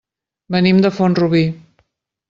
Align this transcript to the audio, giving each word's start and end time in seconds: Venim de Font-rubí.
Venim 0.55 0.81
de 0.87 0.93
Font-rubí. 1.01 1.45